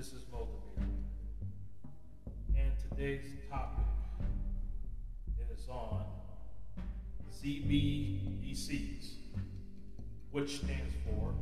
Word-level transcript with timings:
This 0.00 0.14
is 0.14 0.22
Moldavir. 0.32 0.86
And 2.56 2.72
today's 2.88 3.26
topic 3.50 3.84
is 5.52 5.68
on 5.68 6.06
CBDCs, 7.30 9.10
which 10.30 10.56
stands 10.56 10.94
for 11.04 11.34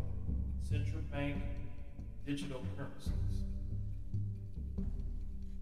Central 0.68 1.02
Bank 1.02 1.40
Digital 2.26 2.60
Currencies. 2.76 3.44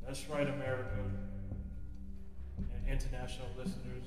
That's 0.02 0.26
right, 0.30 0.48
America 0.48 0.96
and 2.56 2.88
international 2.88 3.48
listeners. 3.58 4.04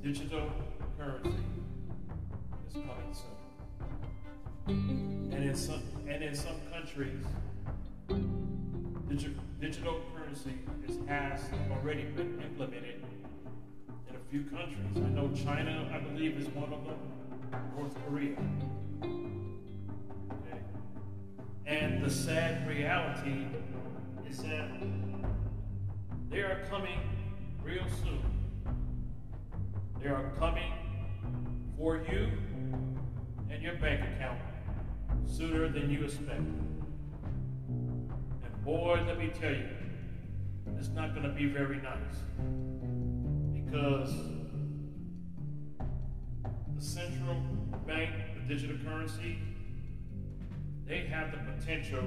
Digital 0.00 0.48
currency 0.96 1.42
is 2.68 2.74
coming 2.74 3.14
soon. 4.68 5.15
Some 5.56 5.80
and 6.06 6.22
in 6.22 6.34
some 6.34 6.60
countries, 6.70 7.24
digi- 9.08 9.34
digital 9.58 10.02
currency 10.14 10.52
is, 10.86 10.98
has 11.08 11.40
already 11.72 12.04
been 12.04 12.38
implemented 12.42 13.02
in 14.06 14.14
a 14.14 14.18
few 14.30 14.42
countries. 14.44 14.96
I 14.96 15.08
know 15.08 15.30
China, 15.34 15.90
I 15.94 15.98
believe, 15.98 16.36
is 16.36 16.46
one 16.48 16.74
of 16.74 16.84
them. 16.84 16.98
North 17.74 17.94
Korea. 18.06 18.36
Okay. 19.02 20.60
And 21.64 22.04
the 22.04 22.10
sad 22.10 22.68
reality 22.68 23.46
is 24.28 24.42
that 24.42 24.68
they 26.28 26.40
are 26.40 26.66
coming 26.68 27.00
real 27.64 27.86
soon. 28.02 28.22
They 30.02 30.08
are 30.08 30.32
coming 30.38 30.70
for 31.78 31.96
you 32.12 32.28
and 33.50 33.62
your 33.62 33.76
bank 33.76 34.02
account 34.02 34.38
sooner 35.26 35.68
than 35.68 35.90
you 35.90 36.04
expect. 36.04 36.38
And 37.68 38.10
boy, 38.64 39.02
let 39.06 39.18
me 39.18 39.30
tell 39.38 39.52
you, 39.52 39.68
it's 40.78 40.88
not 40.88 41.14
going 41.14 41.26
to 41.26 41.34
be 41.34 41.46
very 41.46 41.78
nice 41.78 42.22
because 43.64 44.14
the 46.74 46.82
central 46.82 47.36
bank, 47.86 48.10
the 48.34 48.54
digital 48.54 48.76
currency, 48.84 49.38
they 50.86 51.06
have 51.06 51.32
the 51.32 51.38
potential 51.52 52.04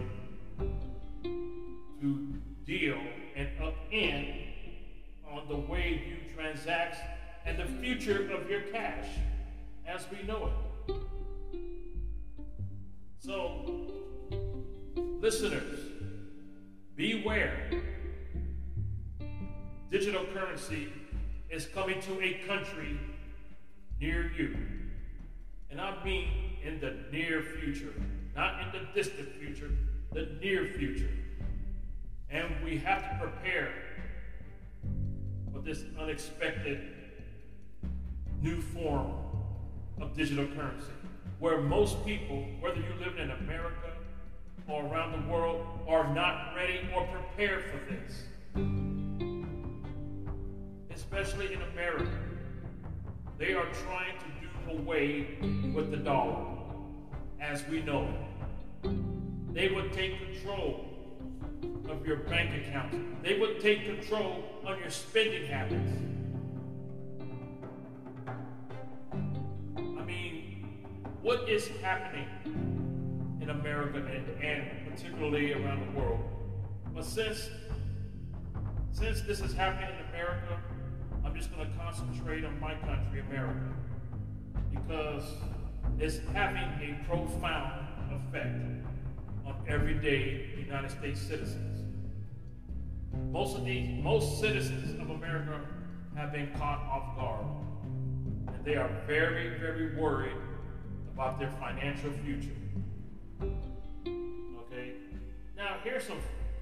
to 2.02 2.34
deal 2.66 2.98
and 3.36 3.50
upend 3.60 4.46
on 5.30 5.48
the 5.48 5.56
way 5.56 6.02
you 6.08 6.34
transact 6.36 6.98
and 7.46 7.58
the 7.58 7.66
future 7.82 8.32
of 8.32 8.50
your 8.50 8.62
cash 8.62 9.08
as 9.88 10.06
we 10.12 10.26
know 10.26 10.52
it. 10.88 10.96
So, 13.20 13.90
listeners, 15.20 15.80
beware. 16.96 17.70
Digital 19.92 20.24
currency 20.34 20.88
is 21.50 21.66
coming 21.66 22.00
to 22.02 22.22
a 22.22 22.36
country 22.48 22.98
near 24.00 24.32
you. 24.32 24.56
And 25.70 25.82
I 25.82 26.02
mean 26.04 26.30
in 26.64 26.80
the 26.80 26.96
near 27.12 27.42
future, 27.42 27.94
not 28.36 28.62
in 28.62 28.72
the 28.72 28.88
distant 28.94 29.30
future, 29.36 29.70
the 30.14 30.30
near 30.42 30.66
future. 30.66 31.12
And 32.30 32.64
we 32.64 32.78
have 32.78 33.02
to 33.02 33.18
prepare 33.20 33.74
for 35.52 35.60
this 35.60 35.84
unexpected 36.00 36.80
new 38.42 38.62
form 38.62 39.12
of 40.00 40.16
digital 40.16 40.48
currency, 40.48 40.94
where 41.40 41.62
most 41.62 42.06
people, 42.06 42.46
whether 42.60 42.78
you 42.78 42.94
live 43.00 43.18
in 43.18 43.32
America 43.32 43.92
or 44.68 44.86
around 44.86 45.12
the 45.14 45.32
world, 45.32 45.66
are 45.88 46.14
not 46.14 46.54
ready 46.56 46.82
or 46.96 47.08
prepared 47.08 47.64
for 47.66 47.80
this. 47.92 48.24
Especially 50.94 51.54
in 51.54 51.62
America. 51.74 52.20
They 53.38 53.54
are 53.54 53.66
trying 53.86 54.18
to 54.20 54.26
do 54.42 54.82
away 54.82 55.38
with 55.74 55.92
the 55.92 55.98
dollar 55.98 56.46
as 57.40 57.66
we 57.68 57.82
know. 57.82 58.14
They 59.54 59.70
would 59.70 59.94
take 59.94 60.20
control 60.20 60.86
of 61.90 62.06
your 62.06 62.18
bank 62.18 62.52
account. 62.68 63.24
They 63.24 63.40
would 63.40 63.62
take 63.62 63.86
control 63.86 64.44
of 64.66 64.80
your 64.80 64.90
spending 64.90 65.46
habits. 65.48 65.92
What 71.22 71.50
is 71.50 71.68
happening 71.82 72.28
in 73.42 73.50
America 73.50 73.98
and, 73.98 74.44
and 74.44 74.90
particularly 74.90 75.54
around 75.54 75.86
the 75.86 76.00
world? 76.00 76.20
But 76.94 77.06
since 77.06 77.50
since 78.92 79.22
this 79.22 79.40
is 79.40 79.54
happening 79.54 79.90
in 79.98 80.10
America, 80.10 80.60
I'm 81.24 81.34
just 81.36 81.54
going 81.56 81.70
to 81.70 81.78
concentrate 81.78 82.44
on 82.44 82.60
my 82.60 82.76
country, 82.76 83.22
America, 83.22 83.70
because 84.74 85.24
it's 86.00 86.20
having 86.34 86.64
a 86.64 87.00
profound 87.08 87.88
effect 88.12 88.58
on 89.46 89.56
everyday 89.68 90.50
United 90.58 90.92
States 90.92 91.22
citizens. 91.22 91.86
Most 93.32 93.58
of 93.58 93.64
these, 93.64 94.04
most 94.04 94.42
citizens 94.42 95.00
of 95.00 95.12
America 95.12 95.62
have 96.16 96.34
been 96.34 96.50
caught 96.58 96.80
off 96.80 97.16
guard, 97.16 97.46
and 98.54 98.66
they 98.66 98.76
are 98.76 98.90
very, 99.08 99.58
very 99.60 99.96
worried 99.96 100.36
about 101.20 101.38
their 101.38 101.52
financial 101.60 102.10
future. 102.24 102.56
Okay, 103.36 104.94
now 105.58 105.76
here's 105.84 106.06
some, 106.06 106.20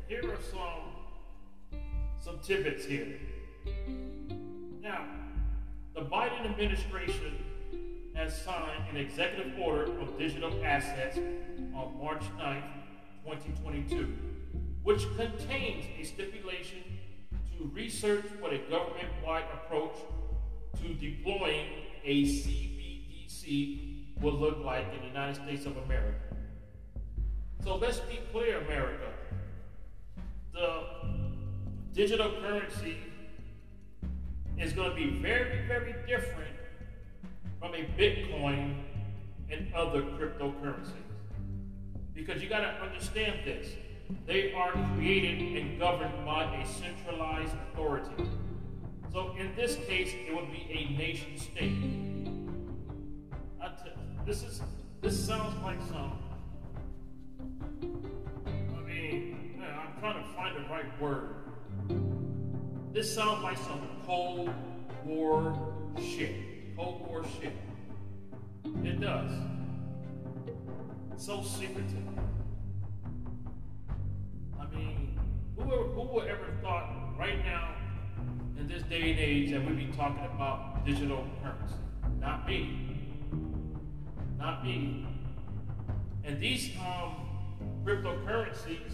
here 0.07 0.23
are 0.31 0.41
some, 0.41 1.79
some 2.19 2.39
tidbits 2.39 2.83
here. 2.83 3.19
Now, 4.81 5.05
the 5.93 6.01
Biden 6.01 6.43
administration 6.49 7.35
has 8.15 8.35
signed 8.41 8.81
an 8.89 8.97
executive 8.97 9.59
order 9.59 9.91
of 9.99 10.17
digital 10.17 10.51
assets 10.65 11.19
on 11.75 11.95
March 12.01 12.23
9, 12.39 12.63
2022, 13.25 14.11
which 14.81 15.05
contains 15.17 15.85
a 15.99 16.03
stipulation 16.03 16.79
to 17.55 17.65
research 17.75 18.25
what 18.39 18.53
a 18.53 18.57
government 18.71 19.09
wide 19.23 19.45
approach 19.53 19.97
to 20.81 20.95
deploying 20.95 21.67
a 22.03 22.23
CBDC 22.23 23.96
will 24.21 24.33
look 24.33 24.63
like 24.63 24.85
in 24.93 25.01
the 25.01 25.07
United 25.07 25.35
States 25.35 25.65
of 25.65 25.77
America. 25.77 26.19
So 27.63 27.75
let's 27.75 27.99
be 27.99 28.19
clear, 28.31 28.61
America. 28.61 29.11
The 30.53 30.83
digital 31.93 32.31
currency 32.41 32.97
is 34.57 34.73
going 34.73 34.89
to 34.89 34.95
be 34.95 35.19
very, 35.19 35.67
very 35.67 35.95
different 36.07 36.55
from 37.59 37.73
a 37.73 37.85
Bitcoin 37.97 38.75
and 39.51 39.73
other 39.73 40.01
cryptocurrencies. 40.01 40.93
Because 42.13 42.41
you 42.41 42.49
got 42.49 42.61
to 42.61 42.83
understand 42.83 43.41
this. 43.45 43.67
They 44.25 44.53
are 44.53 44.71
created 44.95 45.61
and 45.61 45.79
governed 45.79 46.25
by 46.25 46.43
a 46.55 46.65
centralized 46.65 47.53
authority. 47.71 48.29
So 49.11 49.35
in 49.37 49.55
this 49.55 49.75
case, 49.87 50.11
it 50.13 50.33
would 50.33 50.51
be 50.51 50.67
a 50.71 50.97
nation 50.97 51.37
state. 51.37 52.07
This 54.27 54.43
is 54.43 54.61
this 55.01 55.25
sounds 55.25 55.55
like 55.63 55.79
some. 55.87 56.19
I 57.81 58.81
mean, 58.81 59.63
I'm 59.63 59.97
trying 60.01 60.21
to 60.21 60.29
find 60.35 60.55
the 60.57 60.69
right 60.69 61.01
word. 61.01 61.35
This 62.91 63.13
sounds 63.13 63.41
like 63.41 63.57
some 63.57 63.87
Cold 64.05 64.49
War 65.05 65.57
shit. 65.97 66.75
Cold 66.75 67.07
War 67.07 67.23
shit. 67.39 67.53
It 68.83 68.99
does. 68.99 69.31
So 71.15 71.41
secretive. 71.41 72.03
I 74.59 74.75
mean, 74.75 75.17
who, 75.55 75.63
who 75.63 76.01
would 76.01 76.27
ever 76.27 76.47
thought 76.61 77.17
right 77.17 77.43
now, 77.45 77.75
in 78.59 78.67
this 78.67 78.83
day 78.83 79.11
and 79.11 79.19
age, 79.19 79.51
that 79.51 79.65
we'd 79.65 79.77
be 79.77 79.87
talking 79.95 80.25
about 80.25 80.85
digital 80.85 81.25
currency? 81.41 81.75
Not 82.19 82.45
me. 82.45 82.96
Not 84.37 84.63
me. 84.63 85.05
And 86.23 86.39
these 86.39 86.71
um, 86.77 87.27
cryptocurrencies 87.83 88.93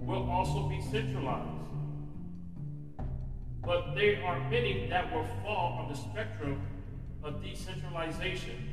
will 0.00 0.30
also 0.30 0.68
be 0.68 0.80
centralized. 0.90 1.48
But 3.64 3.94
there 3.94 4.24
are 4.24 4.38
many 4.50 4.88
that 4.88 5.12
will 5.12 5.26
fall 5.44 5.78
on 5.80 5.92
the 5.92 5.98
spectrum 5.98 6.60
of 7.22 7.42
decentralization. 7.42 8.68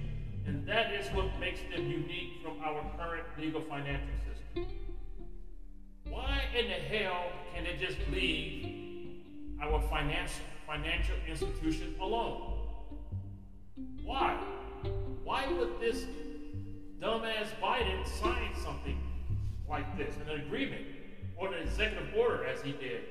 And 0.46 0.66
that 0.68 0.92
is 0.94 1.08
what 1.14 1.28
makes 1.40 1.60
them 1.72 1.90
unique 1.90 2.42
from 2.44 2.60
our 2.64 2.84
current 2.98 3.26
legal 3.40 3.62
financial 3.62 4.08
system. 4.26 4.66
Why 6.08 6.42
in 6.58 6.68
the 6.68 6.98
hell 6.98 7.32
can 7.54 7.66
it 7.66 7.80
just 7.80 7.98
leave 8.12 9.24
our 9.62 9.80
financial 9.90 10.46
financial 10.66 11.16
institution 11.28 11.96
alone? 12.00 12.58
Why? 14.04 14.40
Why 15.30 15.46
would 15.46 15.80
this 15.80 16.06
dumbass 17.00 17.50
Biden 17.62 18.04
sign 18.20 18.50
something 18.64 19.00
like 19.70 19.96
this, 19.96 20.16
an 20.28 20.42
agreement 20.42 20.82
or 21.38 21.54
an 21.54 21.68
executive 21.68 22.08
order 22.18 22.46
as 22.46 22.64
he 22.64 22.72
did. 22.72 23.02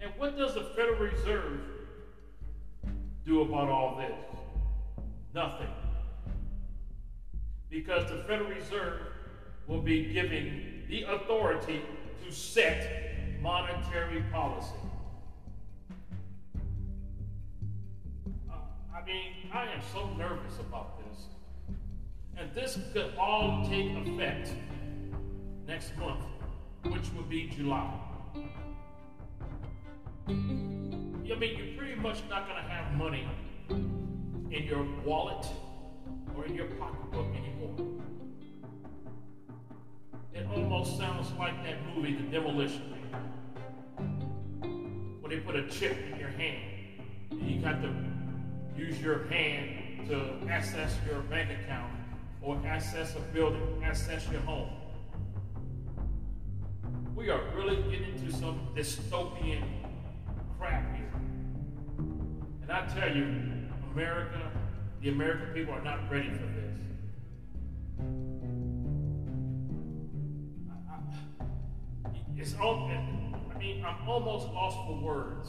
And 0.00 0.10
what 0.18 0.36
does 0.36 0.54
the 0.54 0.64
Federal 0.76 0.98
Reserve 0.98 1.60
do 3.24 3.42
about 3.42 3.68
all 3.68 3.96
this? 3.98 5.04
Nothing. 5.32 5.70
Because 7.70 8.10
the 8.10 8.24
Federal 8.24 8.50
Reserve 8.50 9.00
will 9.68 9.80
be 9.80 10.12
giving 10.12 10.82
the 10.88 11.04
authority 11.04 11.82
to 12.24 12.32
set 12.32 13.40
monetary 13.40 14.22
policy. 14.32 14.74
I 19.02 19.04
mean, 19.04 19.32
I 19.52 19.64
am 19.64 19.80
so 19.92 20.08
nervous 20.16 20.58
about 20.60 21.00
this. 21.04 21.26
And 22.36 22.54
this 22.54 22.78
could 22.92 23.12
all 23.18 23.66
take 23.68 23.90
effect 24.06 24.52
next 25.66 25.96
month, 25.96 26.24
which 26.84 27.10
would 27.16 27.28
be 27.28 27.48
July. 27.48 27.98
I 30.28 30.32
mean, 30.32 31.18
you're 31.26 31.76
pretty 31.76 31.96
much 31.96 32.22
not 32.30 32.46
going 32.46 32.62
to 32.62 32.68
have 32.68 32.94
money 32.94 33.26
in 33.70 34.64
your 34.64 34.86
wallet 35.04 35.46
or 36.36 36.46
in 36.46 36.54
your 36.54 36.66
pocketbook 36.66 37.26
anymore. 37.34 37.74
It 40.32 40.46
almost 40.46 40.96
sounds 40.96 41.32
like 41.38 41.64
that 41.64 41.76
movie, 41.88 42.14
The 42.14 42.22
Demolition 42.22 42.94
Man, 43.10 43.30
where 45.20 45.30
they 45.30 45.40
put 45.40 45.56
a 45.56 45.68
chip 45.68 45.96
in 46.12 46.20
your 46.20 46.28
hand 46.28 47.02
and 47.32 47.50
you 47.50 47.60
got 47.60 47.82
to 47.82 48.11
use 48.76 49.00
your 49.00 49.24
hand 49.26 50.08
to 50.08 50.34
access 50.48 50.94
your 51.08 51.20
bank 51.22 51.50
account 51.62 51.92
or 52.40 52.60
access 52.66 53.14
a 53.16 53.20
building, 53.32 53.82
access 53.84 54.28
your 54.30 54.40
home. 54.42 54.70
We 57.14 57.30
are 57.30 57.40
really 57.54 57.76
getting 57.90 58.14
into 58.14 58.32
some 58.32 58.68
dystopian 58.74 59.62
crap 60.58 60.96
here. 60.96 61.12
And 62.62 62.70
I 62.70 62.86
tell 62.86 63.14
you, 63.14 63.24
America, 63.92 64.50
the 65.00 65.10
American 65.10 65.54
people 65.54 65.74
are 65.74 65.82
not 65.82 66.10
ready 66.10 66.30
for 66.30 66.46
this. 66.46 66.62
it's 72.42 72.54
all, 72.60 72.90
I 73.54 73.58
mean, 73.58 73.84
I'm 73.84 74.08
almost 74.08 74.48
lost 74.48 74.76
for 74.86 75.00
words 75.00 75.48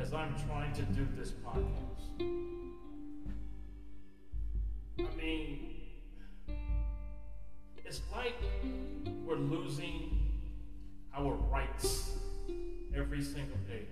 as 0.00 0.12
I'm 0.12 0.34
trying 0.48 0.72
to 0.74 0.82
do 0.82 1.06
this 1.16 1.30
podcast. 1.30 1.89
I 4.98 5.16
mean, 5.16 5.76
it's 7.84 8.00
like 8.12 8.34
we're 9.24 9.36
losing 9.36 10.40
our 11.16 11.34
rights 11.34 12.10
every 12.94 13.22
single 13.22 13.56
day. 13.68 13.86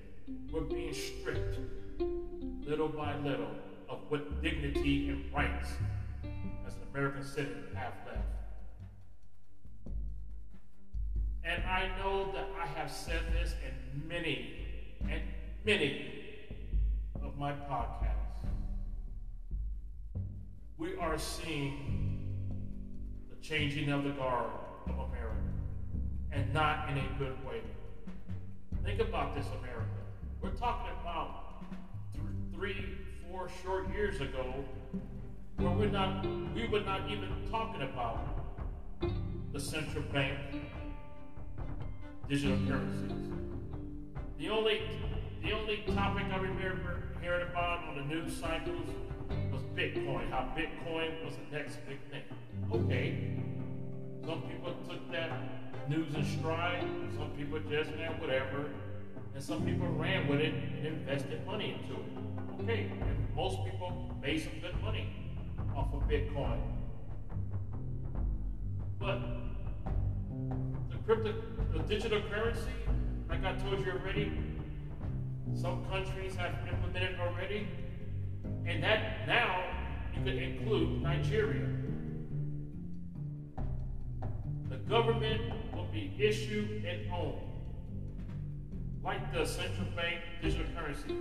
We're 0.52 0.60
being 0.60 0.94
stripped 0.94 1.58
little 2.64 2.88
by 2.88 3.16
little 3.18 3.50
of 3.88 3.98
what 4.08 4.42
dignity 4.42 5.08
and 5.08 5.32
rights 5.32 5.68
as 6.66 6.74
an 6.74 6.82
American 6.92 7.24
citizen 7.24 7.64
have 7.74 7.94
left. 8.06 8.28
And 11.44 11.64
I 11.64 11.88
know 11.98 12.30
that 12.32 12.50
I 12.60 12.66
have 12.78 12.90
said 12.90 13.22
this 13.32 13.54
in 13.66 14.06
many 14.06 14.54
and 15.08 15.22
many 15.64 16.07
my 17.38 17.52
podcast, 17.52 18.16
We 20.76 20.96
are 20.96 21.16
seeing 21.16 22.34
the 23.30 23.36
changing 23.36 23.90
of 23.90 24.02
the 24.02 24.10
guard 24.10 24.50
of 24.88 24.98
America 24.98 25.36
and 26.32 26.52
not 26.52 26.88
in 26.90 26.98
a 26.98 27.08
good 27.16 27.36
way. 27.46 27.60
Think 28.84 29.00
about 29.00 29.36
this, 29.36 29.46
America. 29.60 29.86
We're 30.40 30.50
talking 30.50 30.90
about 31.00 31.62
th- 32.12 32.24
three, 32.52 32.96
four 33.30 33.48
short 33.62 33.88
years 33.94 34.20
ago 34.20 34.64
where 35.58 35.70
we're 35.70 35.90
not, 35.90 36.26
we 36.56 36.66
were 36.66 36.80
not 36.80 37.08
even 37.08 37.28
talking 37.52 37.82
about 37.82 38.18
the 39.52 39.60
central 39.60 40.02
bank 40.12 40.38
digital 42.28 42.58
currencies. 42.66 43.12
The 44.38 44.48
only, 44.48 44.80
the 45.42 45.52
only 45.52 45.82
topic 45.94 46.24
I 46.32 46.36
remember 46.36 47.02
hearing 47.20 47.46
about 47.48 47.84
on 47.84 47.96
the 47.96 48.14
news 48.14 48.36
cycles 48.36 48.88
was 49.52 49.62
Bitcoin, 49.76 50.30
how 50.30 50.52
Bitcoin 50.56 51.24
was 51.24 51.34
the 51.36 51.56
next 51.56 51.78
big 51.86 51.98
thing. 52.10 52.22
Okay, 52.72 53.36
some 54.24 54.42
people 54.42 54.74
took 54.88 55.10
that 55.12 55.30
news 55.88 56.14
in 56.14 56.24
stride. 56.38 56.84
Some 57.16 57.30
people 57.30 57.58
just, 57.70 57.90
yeah, 57.98 58.10
whatever. 58.20 58.66
And 59.34 59.42
some 59.42 59.64
people 59.64 59.86
ran 59.86 60.28
with 60.28 60.40
it 60.40 60.52
and 60.52 60.86
invested 60.86 61.46
money 61.46 61.78
into 61.80 62.00
it. 62.00 62.62
Okay, 62.62 62.90
and 63.00 63.34
most 63.34 63.64
people 63.64 64.14
made 64.20 64.42
some 64.42 64.60
good 64.60 64.80
money 64.82 65.08
off 65.76 65.92
of 65.94 66.02
Bitcoin. 66.02 66.60
But 68.98 69.20
the 70.90 70.96
crypto, 71.06 71.34
the 71.72 71.78
digital 71.84 72.20
currency, 72.30 72.72
like 73.28 73.44
I 73.44 73.54
told 73.54 73.84
you 73.84 73.92
already, 73.92 74.32
some 75.54 75.84
countries 75.86 76.34
have 76.36 76.52
implemented 76.70 77.18
already, 77.20 77.66
and 78.66 78.82
that 78.82 79.26
now 79.26 79.64
you 80.14 80.22
could 80.22 80.36
include 80.36 81.02
Nigeria. 81.02 81.68
The 84.68 84.76
government 84.76 85.40
will 85.74 85.86
be 85.92 86.14
issued 86.18 86.84
and 86.84 87.10
owned, 87.12 87.40
like 89.02 89.32
the 89.32 89.44
central 89.44 89.86
bank 89.96 90.20
digital 90.42 90.66
currency, 90.76 91.14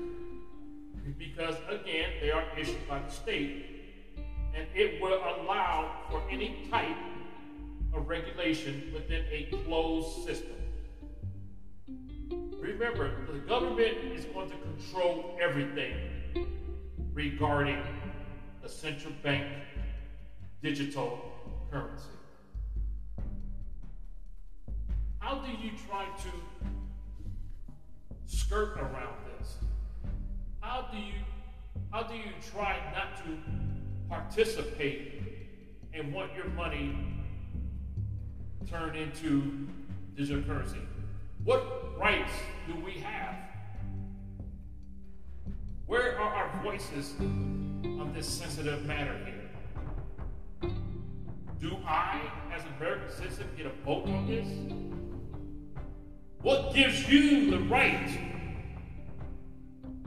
because 1.18 1.56
again, 1.70 2.12
they 2.22 2.32
are 2.32 2.44
issued 2.58 2.88
by 2.88 3.00
the 3.00 3.10
state, 3.10 3.66
and 4.54 4.68
it 4.76 5.02
will 5.02 5.18
allow 5.18 6.04
for 6.10 6.22
any 6.30 6.68
type 6.70 6.98
of 7.94 8.08
regulation 8.08 8.92
within 8.94 9.26
a 9.32 9.44
closed 9.66 10.26
system. 10.26 10.57
Remember, 12.68 13.10
the 13.32 13.40
government 13.40 13.98
is 14.14 14.26
going 14.26 14.50
to 14.50 14.58
control 14.58 15.38
everything 15.42 15.96
regarding 17.14 17.82
a 18.62 18.68
central 18.68 19.14
bank 19.24 19.48
digital 20.62 21.18
currency. 21.72 22.10
How 25.20 25.36
do 25.36 25.50
you 25.50 25.72
try 25.88 26.08
to 26.08 26.30
skirt 28.26 28.78
around 28.78 29.16
this? 29.40 29.56
How 30.60 30.90
do 30.92 30.98
you 30.98 31.14
how 31.90 32.04
do 32.04 32.16
you 32.16 32.34
try 32.52 32.82
not 32.94 33.16
to 33.24 33.38
participate 34.10 35.22
and 35.94 36.14
want 36.14 36.36
your 36.36 36.50
money 36.50 37.24
turned 38.70 38.98
into 38.98 39.70
digital 40.18 40.44
currency? 40.44 40.82
What 41.46 41.98
rights 41.98 42.34
do 42.68 42.76
we 42.84 43.00
have? 43.00 43.36
Where 45.86 46.20
are 46.20 46.34
our 46.34 46.64
voices 46.64 47.16
on 47.20 48.12
this 48.14 48.28
sensitive 48.28 48.86
matter 48.86 49.18
here? 49.24 50.72
Do 51.62 51.78
I, 51.88 52.22
as 52.54 52.62
an 52.64 52.74
American 52.78 53.10
citizen, 53.16 53.48
get 53.56 53.68
a 53.68 53.72
vote 53.86 54.06
on 54.08 54.28
this? 54.28 54.48
What 56.42 56.74
gives 56.76 57.10
you 57.10 57.52
the 57.52 57.60
right? 57.60 58.20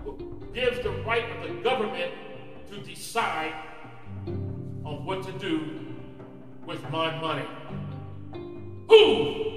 What 0.05 0.55
gives 0.55 0.83
the 0.83 0.90
right 0.90 1.25
of 1.31 1.49
the 1.49 1.62
government 1.62 2.12
to 2.71 2.81
decide 2.83 3.55
on 4.26 5.05
what 5.07 5.23
to 5.23 5.33
do 5.33 5.97
with 6.67 6.83
my 6.90 7.19
money? 7.21 7.49
Who? 8.88 9.50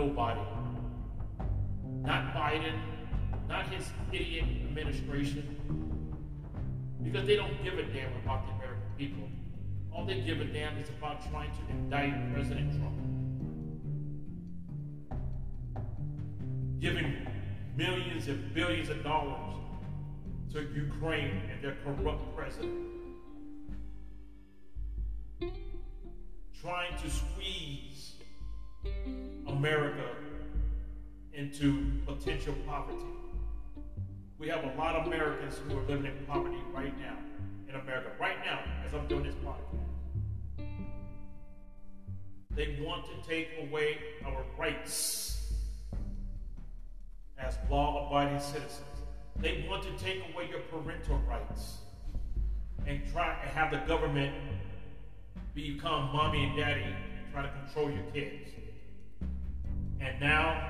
Nobody. 0.00 0.40
Not 2.00 2.32
Biden, 2.32 2.72
not 3.46 3.68
his 3.68 3.86
idiot 4.10 4.46
administration, 4.64 5.44
because 7.02 7.26
they 7.26 7.36
don't 7.36 7.62
give 7.62 7.74
a 7.74 7.82
damn 7.82 8.10
about 8.24 8.46
the 8.46 8.52
American 8.54 8.88
people. 8.96 9.28
All 9.92 10.06
they 10.06 10.22
give 10.22 10.40
a 10.40 10.46
damn 10.46 10.78
is 10.78 10.88
about 10.88 11.30
trying 11.30 11.50
to 11.50 11.58
indict 11.68 12.32
President 12.32 12.72
Trump. 12.80 12.96
Giving 16.80 17.26
millions 17.76 18.26
and 18.28 18.54
billions 18.54 18.88
of 18.88 19.02
dollars 19.02 19.54
to 20.54 20.62
Ukraine 20.62 21.42
and 21.52 21.62
their 21.62 21.76
corrupt 21.84 22.34
president. 22.34 22.86
Trying 26.62 26.96
to 27.02 27.10
squeeze 27.10 28.14
America 29.60 30.08
into 31.34 31.92
potential 32.06 32.54
poverty. 32.66 33.04
We 34.38 34.48
have 34.48 34.64
a 34.64 34.74
lot 34.78 34.96
of 34.96 35.06
Americans 35.06 35.58
who 35.68 35.78
are 35.78 35.82
living 35.82 36.06
in 36.06 36.24
poverty 36.24 36.56
right 36.72 36.98
now 36.98 37.18
in 37.68 37.74
America, 37.74 38.08
right 38.18 38.38
now, 38.42 38.60
as 38.86 38.94
I'm 38.94 39.06
doing 39.06 39.24
this 39.24 39.34
podcast. 39.44 40.64
They 42.52 42.78
want 42.80 43.04
to 43.04 43.28
take 43.28 43.48
away 43.60 43.98
our 44.24 44.46
rights 44.58 45.52
as 47.36 47.58
law 47.70 48.06
abiding 48.06 48.40
citizens. 48.40 48.80
They 49.36 49.66
want 49.68 49.82
to 49.82 49.92
take 50.02 50.22
away 50.32 50.48
your 50.48 50.60
parental 50.60 51.18
rights 51.28 51.80
and 52.86 53.02
try 53.12 53.38
and 53.42 53.50
have 53.50 53.70
the 53.70 53.86
government 53.86 54.34
become 55.52 56.10
mommy 56.14 56.44
and 56.44 56.56
daddy 56.56 56.80
and 56.82 57.30
try 57.30 57.42
to 57.42 57.50
control 57.62 57.90
your 57.90 58.04
kids. 58.14 58.52
And 60.00 60.18
now 60.18 60.68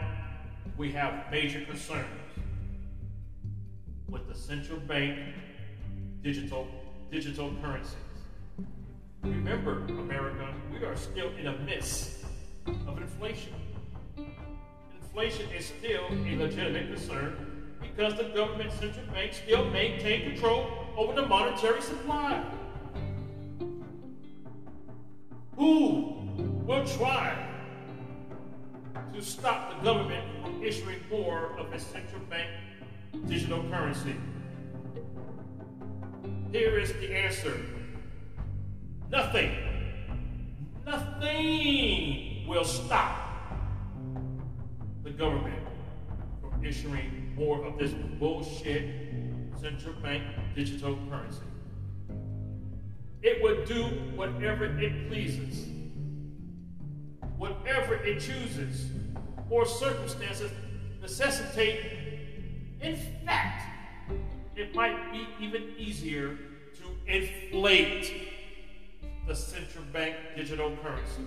we 0.76 0.90
have 0.92 1.30
major 1.30 1.64
concerns 1.64 2.06
with 4.08 4.28
the 4.28 4.34
central 4.34 4.80
bank 4.80 5.18
digital 6.22 6.66
digital 7.10 7.52
currencies. 7.62 7.96
Remember, 9.22 9.84
America, 9.86 10.52
we 10.72 10.84
are 10.84 10.96
still 10.96 11.28
in 11.36 11.44
the 11.44 11.52
midst 11.52 12.24
of 12.86 12.98
inflation. 12.98 13.52
Inflation 15.02 15.50
is 15.50 15.66
still 15.66 16.06
a 16.10 16.36
legitimate 16.36 16.88
concern 16.88 17.76
because 17.82 18.14
the 18.16 18.24
government 18.24 18.72
central 18.72 19.06
bank 19.12 19.32
still 19.32 19.68
maintain 19.70 20.30
control 20.30 20.70
over 20.96 21.12
the 21.14 21.26
monetary 21.26 21.82
supply. 21.82 22.42
Who 25.56 26.28
will 26.64 26.86
try 26.86 27.29
to 29.20 29.26
stop 29.26 29.76
the 29.76 29.84
government 29.84 30.24
from 30.42 30.64
issuing 30.64 30.98
more 31.10 31.50
of 31.58 31.70
its 31.74 31.84
central 31.84 32.22
bank 32.30 32.48
digital 33.28 33.62
currency? 33.64 34.16
Here 36.52 36.78
is 36.78 36.94
the 36.94 37.14
answer 37.14 37.60
nothing. 39.10 39.52
Nothing 40.86 42.48
will 42.48 42.64
stop 42.64 43.52
the 45.04 45.10
government 45.10 45.68
from 46.40 46.64
issuing 46.64 47.34
more 47.36 47.62
of 47.62 47.78
this 47.78 47.92
bullshit 48.18 48.86
central 49.60 49.94
bank 49.96 50.22
digital 50.54 50.98
currency. 51.10 51.42
It 53.22 53.42
would 53.42 53.66
do 53.66 53.82
whatever 54.16 54.64
it 54.64 55.08
pleases, 55.08 55.68
whatever 57.36 57.96
it 57.96 58.20
chooses, 58.20 58.90
or 59.50 59.66
circumstances 59.66 60.50
necessitate. 61.02 61.80
In 62.80 62.96
fact, 63.26 63.64
it 64.56 64.74
might 64.74 65.12
be 65.12 65.26
even 65.44 65.74
easier 65.76 66.38
to 66.76 67.12
inflate 67.12 68.12
the 69.26 69.34
central 69.34 69.84
bank 69.92 70.14
digital 70.36 70.74
currency. 70.82 71.22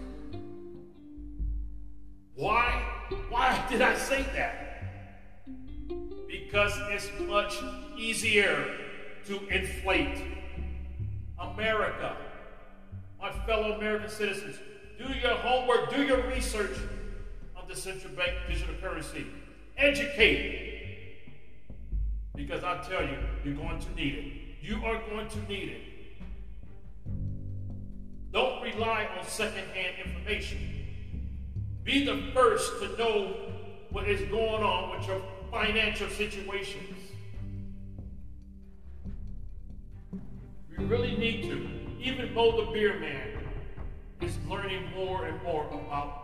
Why? 2.35 2.81
Why 3.29 3.63
did 3.69 3.81
I 3.81 3.95
say 3.95 4.25
that? 4.33 5.45
Because 6.27 6.73
it's 6.89 7.09
much 7.21 7.55
easier 7.97 8.77
to 9.27 9.47
inflate. 9.49 10.17
America, 11.39 12.15
my 13.19 13.31
fellow 13.45 13.73
American 13.73 14.09
citizens, 14.09 14.55
do 14.97 15.11
your 15.19 15.35
homework, 15.35 15.93
do 15.93 16.03
your 16.03 16.25
research 16.29 16.71
on 17.63 17.69
the 17.69 17.75
central 17.75 18.13
bank 18.13 18.33
digital 18.47 18.75
currency. 18.81 19.25
Educate 19.77 20.71
because 22.35 22.63
I 22.63 22.81
tell 22.81 23.03
you, 23.03 23.17
you're 23.43 23.55
going 23.55 23.79
to 23.79 23.95
need 23.95 24.15
it. 24.15 24.65
You 24.65 24.83
are 24.85 24.99
going 25.09 25.29
to 25.29 25.39
need 25.47 25.69
it. 25.69 25.81
Don't 28.31 28.63
rely 28.63 29.07
on 29.17 29.25
secondhand 29.27 29.97
information. 30.03 30.57
Be 31.83 32.05
the 32.05 32.31
first 32.33 32.81
to 32.81 32.97
know 32.97 33.35
what 33.91 34.09
is 34.09 34.21
going 34.31 34.63
on 34.63 34.97
with 34.97 35.07
your 35.07 35.21
financial 35.51 36.09
situations. 36.09 36.97
We 40.75 40.85
really 40.85 41.15
need 41.15 41.43
to. 41.43 41.69
Even 42.01 42.33
Mo 42.33 42.65
the 42.65 42.71
Beer 42.71 42.99
Man 42.99 43.29
is 44.21 44.37
learning 44.49 44.91
more 44.95 45.25
and 45.25 45.41
more 45.43 45.67
about 45.67 46.22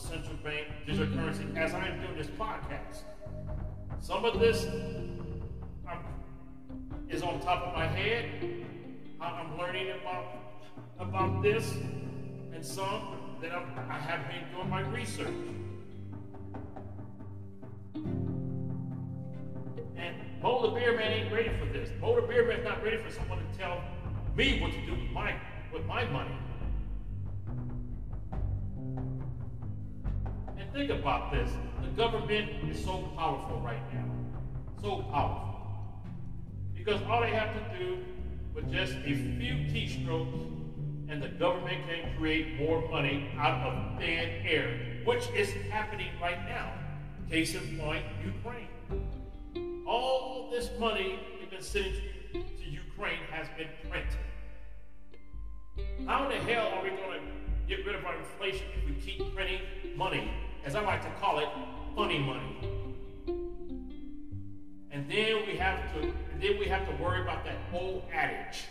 the 0.00 0.08
central 0.08 0.36
bank 0.44 0.66
digital 0.86 1.14
currency 1.14 1.44
as 1.56 1.74
I'm 1.74 2.00
doing 2.00 2.16
this 2.16 2.28
podcast. 2.28 3.02
Some 4.00 4.24
of 4.24 4.40
this 4.40 4.66
is 7.08 7.22
on 7.22 7.40
top 7.40 7.66
of 7.66 7.74
my 7.74 7.86
head. 7.86 8.26
I'm 9.20 9.58
learning 9.58 9.88
about 10.00 10.36
about 10.98 11.42
this 11.42 11.72
and 12.54 12.64
some 12.64 13.36
that 13.42 13.52
I'm, 13.52 13.64
I 13.90 13.98
have 13.98 14.28
been 14.28 14.44
doing 14.54 14.70
my 14.70 14.80
research. 14.80 15.28
And 19.96 20.16
Mo 20.42 20.62
the 20.62 20.68
Beer 20.68 20.96
Man 20.96 21.12
ain't 21.12 21.32
ready 21.32 21.50
for 21.58 21.66
this. 21.72 21.90
Mo 22.00 22.20
the 22.20 22.26
Beer 22.26 22.46
Man's 22.46 22.64
not 22.64 22.82
ready 22.82 22.98
for 22.98 23.10
someone 23.10 23.38
to 23.38 23.58
tell 23.58 23.82
me 24.36 24.60
what 24.60 24.72
to 24.72 24.86
do 24.86 24.92
with 24.92 25.10
my 25.10 25.34
with 25.72 25.84
my 25.86 26.04
money. 26.04 26.36
Think 30.86 30.98
about 30.98 31.30
this. 31.30 31.50
The 31.82 31.88
government 31.90 32.48
is 32.70 32.82
so 32.82 33.12
powerful 33.14 33.60
right 33.60 33.82
now. 33.92 34.06
So 34.80 35.02
powerful. 35.12 35.58
Because 36.74 37.02
all 37.02 37.20
they 37.20 37.32
have 37.32 37.52
to 37.52 37.78
do 37.78 37.98
with 38.54 38.72
just 38.72 38.94
a 38.94 39.02
few 39.02 39.56
keystrokes 39.70 40.56
and 41.10 41.22
the 41.22 41.28
government 41.28 41.86
can 41.86 42.16
create 42.16 42.58
more 42.58 42.88
money 42.88 43.28
out 43.36 43.60
of 43.66 43.98
thin 43.98 44.30
air, 44.46 45.02
which 45.04 45.28
is 45.36 45.52
happening 45.70 46.08
right 46.18 46.42
now. 46.48 46.72
Case 47.28 47.54
in 47.54 47.78
point, 47.78 48.04
Ukraine. 48.24 49.84
All 49.86 50.48
this 50.50 50.70
money 50.78 51.18
we've 51.38 51.50
been 51.50 51.60
sending 51.60 51.92
to 52.32 52.64
Ukraine 52.64 53.20
has 53.30 53.46
been 53.58 53.68
printed. 53.90 54.16
How 56.06 56.24
in 56.24 56.30
the 56.30 56.42
hell 56.50 56.68
are 56.68 56.82
we 56.82 56.88
going 56.88 57.20
to 57.20 57.66
get 57.68 57.84
rid 57.84 57.96
of 57.96 58.06
our 58.06 58.16
inflation 58.16 58.66
if 58.78 58.88
we 58.88 58.94
keep 58.94 59.34
printing 59.34 59.60
money, 59.94 60.30
as 60.64 60.74
I 60.74 60.82
like 60.82 61.02
to 61.02 61.10
call 61.20 61.38
it, 61.38 61.48
funny 61.96 62.18
money? 62.18 62.56
And 64.90 65.08
then 65.08 65.46
we 65.46 65.56
have 65.56 65.92
to 65.94 66.00
and 66.02 66.42
then 66.42 66.58
we 66.58 66.66
have 66.66 66.86
to 66.86 67.02
worry 67.02 67.22
about 67.22 67.44
that 67.44 67.56
old 67.72 68.02
adage 68.12 68.64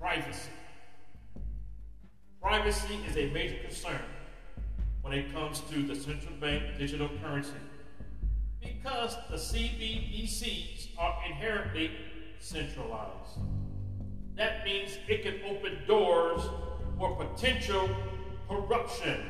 privacy. 0.00 0.50
Privacy 2.40 2.98
is 3.08 3.16
a 3.16 3.30
major 3.30 3.56
concern 3.62 4.00
when 5.02 5.12
it 5.12 5.32
comes 5.32 5.60
to 5.70 5.82
the 5.86 5.94
central 5.94 6.34
bank 6.40 6.62
digital 6.78 7.08
currency 7.22 7.52
because 8.60 9.16
the 9.30 9.36
CBDCs 9.36 10.88
are 10.98 11.16
inherently 11.26 11.90
centralized. 12.38 13.38
That 14.36 14.64
means 14.64 14.98
it 15.08 15.22
can 15.22 15.40
open 15.48 15.78
doors 15.86 16.42
for 16.98 17.14
potential 17.16 17.88
corruption 18.48 19.20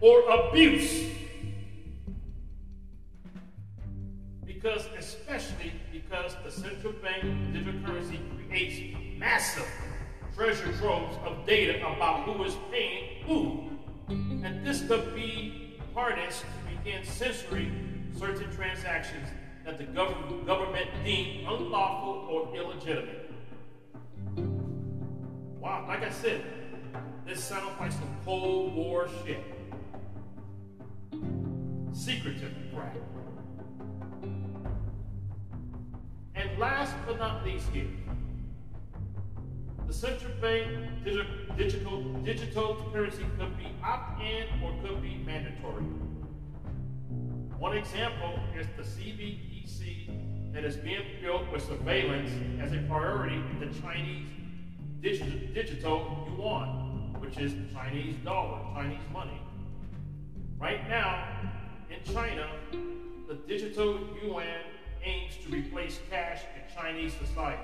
or 0.00 0.22
abuse. 0.28 1.04
Because, 4.44 4.86
especially 4.98 5.72
because 5.92 6.36
the 6.44 6.50
central 6.50 6.92
bank 6.94 7.22
digital 7.52 7.80
currency 7.82 8.20
creates 8.48 8.96
massive 9.18 9.66
treasure 10.34 10.72
troves 10.78 11.16
of 11.24 11.46
data 11.46 11.78
about 11.78 12.24
who 12.24 12.44
is 12.44 12.54
paying 12.70 13.24
who. 13.26 13.64
And 14.08 14.66
this 14.66 14.86
could 14.86 15.14
be 15.14 15.78
harnessed 15.94 16.42
to 16.42 16.76
begin 16.76 17.04
censoring 17.04 18.12
certain 18.18 18.50
transactions 18.54 19.28
that 19.64 19.78
the 19.78 19.84
government, 19.84 20.46
government 20.46 20.88
deemed 21.04 21.48
unlawful 21.48 22.28
or 22.30 22.54
illegitimate. 22.56 23.30
Wow, 25.58 25.84
like 25.88 26.04
I 26.04 26.10
said, 26.10 26.44
this 27.26 27.42
sounds 27.42 27.72
like 27.80 27.90
some 27.90 28.16
Cold 28.24 28.74
War 28.74 29.08
shit. 29.24 29.55
Secretive. 32.06 32.54
And 36.36 36.56
last 36.56 36.94
but 37.04 37.18
not 37.18 37.44
least 37.44 37.68
here, 37.70 37.88
the 39.88 39.92
central 39.92 40.30
bank 40.40 40.68
digital, 41.04 42.00
digital 42.24 42.76
currency 42.92 43.24
could 43.36 43.58
be 43.58 43.66
opt-in 43.82 44.46
or 44.62 44.72
could 44.82 45.02
be 45.02 45.16
mandatory. 45.26 45.82
One 47.58 47.76
example 47.76 48.38
is 48.56 48.68
the 48.76 48.84
CBDC 48.84 50.52
that 50.54 50.62
is 50.62 50.76
being 50.76 51.02
built 51.20 51.50
with 51.50 51.66
surveillance 51.66 52.30
as 52.62 52.72
a 52.72 52.78
priority 52.88 53.34
in 53.34 53.58
the 53.58 53.80
Chinese 53.80 54.28
digital 55.00 56.28
yuan, 56.30 57.16
which 57.18 57.36
is 57.38 57.52
Chinese 57.72 58.14
dollar, 58.24 58.60
Chinese 58.76 59.02
money. 59.12 59.40
Right 60.60 60.88
now, 60.88 61.46
in 61.90 62.14
China, 62.14 62.48
the 63.28 63.34
digital 63.46 63.98
yuan 64.22 64.44
aims 65.04 65.34
to 65.44 65.50
replace 65.50 66.00
cash 66.10 66.40
in 66.56 66.74
Chinese 66.74 67.12
society. 67.14 67.62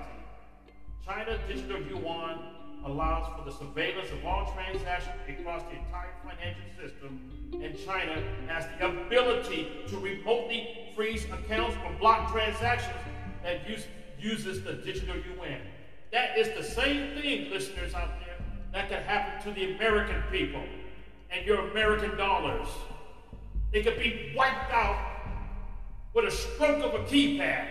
China 1.05 1.37
digital 1.47 1.81
yuan 1.81 2.39
allows 2.85 3.27
for 3.37 3.49
the 3.49 3.55
surveillance 3.55 4.09
of 4.11 4.25
all 4.25 4.53
transactions 4.53 5.15
across 5.27 5.63
the 5.63 5.77
entire 5.77 6.13
financial 6.23 6.63
system, 6.81 7.19
and 7.53 7.77
China 7.85 8.21
has 8.47 8.65
the 8.77 8.87
ability 8.87 9.69
to 9.87 9.97
remotely 9.97 10.91
freeze 10.95 11.25
accounts 11.25 11.75
or 11.85 11.93
block 11.99 12.31
transactions 12.31 12.97
that 13.41 13.67
use, 13.69 13.85
uses 14.19 14.63
the 14.63 14.73
digital 14.73 15.15
yuan. 15.15 15.59
That 16.11 16.37
is 16.37 16.49
the 16.55 16.63
same 16.63 17.19
thing, 17.19 17.49
listeners 17.49 17.93
out 17.93 18.19
there, 18.19 18.37
that 18.73 18.89
can 18.89 19.03
happen 19.03 19.43
to 19.45 19.59
the 19.59 19.75
American 19.75 20.21
people 20.31 20.63
and 21.31 21.45
your 21.45 21.69
American 21.69 22.15
dollars. 22.17 22.67
They 23.73 23.81
could 23.81 23.97
be 23.97 24.31
wiped 24.35 24.71
out 24.71 24.97
with 26.13 26.25
a 26.25 26.31
stroke 26.31 26.83
of 26.83 26.93
a 26.93 27.03
keypad. 27.05 27.67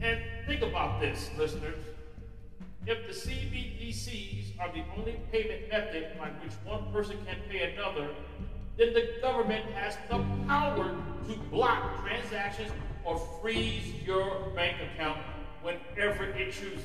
And 0.00 0.20
think 0.46 0.62
about 0.62 1.02
this, 1.02 1.28
listeners. 1.36 1.84
If 2.86 3.06
the 3.06 3.12
CBDCs 3.12 4.58
are 4.58 4.72
the 4.72 4.84
only 4.96 5.20
payment 5.30 5.68
method 5.70 6.16
by 6.18 6.28
which 6.42 6.52
one 6.64 6.90
person 6.90 7.18
can 7.26 7.36
pay 7.50 7.74
another, 7.74 8.08
then 8.78 8.94
the 8.94 9.16
government 9.20 9.66
has 9.72 9.98
the 10.08 10.24
power 10.46 10.96
to 11.28 11.36
block 11.50 12.06
transactions 12.06 12.70
or 13.04 13.18
freeze 13.42 13.92
your 14.06 14.50
bank 14.54 14.76
account 14.94 15.18
whenever 15.62 16.24
it 16.24 16.52
chooses. 16.52 16.84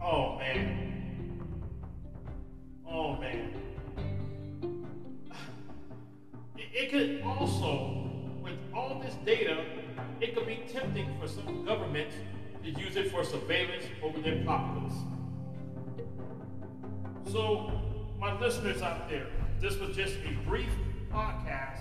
Oh 0.00 0.38
man. 0.38 0.77
Some 11.28 11.64
governments 11.64 12.14
to 12.64 12.70
use 12.70 12.96
it 12.96 13.10
for 13.10 13.24
surveillance 13.24 13.84
over 14.02 14.18
their 14.20 14.44
populace. 14.44 14.94
So, 17.30 17.70
my 18.18 18.38
listeners 18.40 18.82
out 18.82 19.08
there, 19.08 19.26
this 19.60 19.78
was 19.78 19.94
just 19.94 20.14
a 20.16 20.48
brief 20.48 20.70
podcast 21.12 21.80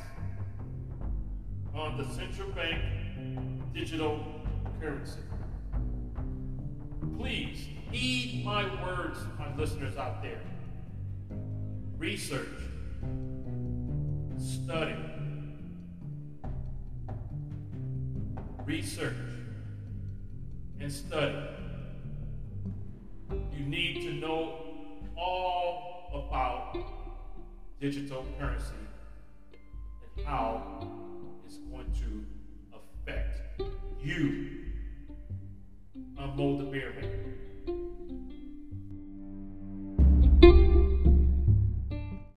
on 1.73 1.97
the 1.97 2.05
central 2.13 2.49
bank 2.49 2.81
digital 3.73 4.19
currency. 4.79 5.19
Please 7.17 7.67
heed 7.91 8.43
my 8.45 8.63
words, 8.83 9.19
my 9.39 9.55
listeners 9.55 9.95
out 9.97 10.21
there. 10.21 10.41
Research, 11.97 12.47
study, 14.37 14.95
research, 18.65 19.15
and 20.87 20.95
study. 20.95 21.35
You 23.51 23.65
need 23.65 24.03
to 24.03 24.13
know 24.13 24.53
all 25.17 26.29
about 26.29 26.77
digital 27.81 28.23
currency 28.39 28.73
and 30.15 30.25
how 30.25 30.87
it's 31.45 31.57
going 31.57 31.91
to 31.91 32.25
affect 32.77 33.61
you. 34.01 34.47
I'm 36.17 36.37
Mo 36.37 36.57
the 36.57 36.63
Bear 36.63 36.93